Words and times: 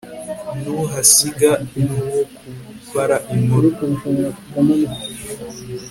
ntuhasiga 0.59 1.51
n'uwo 1.83 2.21
kubara 2.85 3.15
inkuru 3.35 3.69